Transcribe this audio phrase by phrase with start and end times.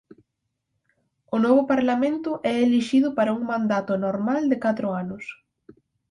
[1.35, 5.23] O novo Parlamento é elixido para un mandato normal de catro anos.